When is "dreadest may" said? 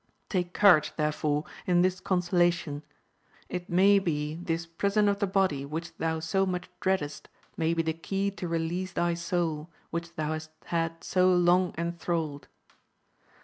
6.79-7.75